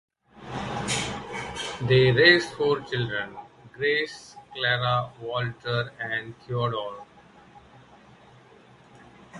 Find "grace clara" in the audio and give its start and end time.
3.71-5.11